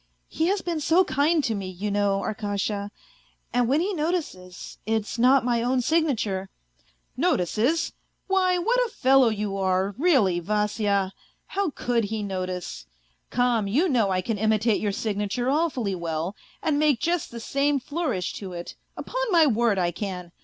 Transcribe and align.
he 0.29 0.47
has 0.47 0.63
been 0.63 0.79
so 0.79 1.03
kind 1.05 1.43
to 1.43 1.53
me, 1.53 1.69
you 1.69 1.91
know, 1.91 2.23
Ar 2.23 2.33
kasha, 2.33 2.89
and 3.53 3.67
when 3.67 3.79
he 3.81 3.93
notices 3.93 4.79
it's 4.87 5.19
not 5.19 5.45
my 5.45 5.61
own 5.61 5.79
signature" 5.79 6.49
Notices! 7.29 7.93
why, 8.25 8.57
what 8.57 8.79
a 8.79 8.89
fellow 8.89 9.29
you 9.29 9.55
are, 9.57 9.93
really, 9.99 10.39
Vasya! 10.39 11.11
How 11.45 11.69
could 11.69 12.05
he 12.05 12.23
notice?... 12.23 12.87
Come, 13.29 13.67
you 13.67 13.87
know 13.87 14.09
I 14.09 14.21
can 14.21 14.39
imitate 14.39 14.81
your 14.81 14.91
signature 14.91 15.51
awfully 15.51 15.93
well, 15.93 16.35
and 16.63 16.79
make 16.79 16.99
just 16.99 17.29
the 17.29 17.39
same 17.39 17.79
flourish 17.79 18.33
to 18.39 18.53
it, 18.53 18.75
upon 18.97 19.21
my 19.31 19.45
word 19.45 19.77
I 19.77 19.91
can. 19.91 20.31